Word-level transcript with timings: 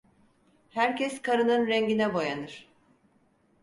Herkes 0.69 1.21
karının 1.21 1.67
rengine 1.67 2.13
boyanır. 2.13 2.67